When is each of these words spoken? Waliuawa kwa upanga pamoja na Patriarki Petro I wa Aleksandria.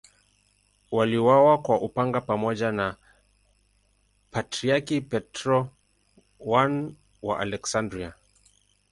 Waliuawa 0.91 1.61
kwa 1.61 1.81
upanga 1.81 2.21
pamoja 2.21 2.71
na 2.71 2.95
Patriarki 4.31 5.01
Petro 5.01 5.69
I 6.57 6.95
wa 7.21 7.39
Aleksandria. 7.39 8.13